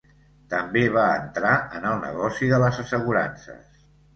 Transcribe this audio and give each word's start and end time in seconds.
També 0.53 0.81
va 0.95 1.03
entrar 1.17 1.53
en 1.81 1.85
el 1.91 2.01
negoci 2.07 2.51
de 2.55 2.63
les 2.65 2.81
assegurances. 2.85 3.89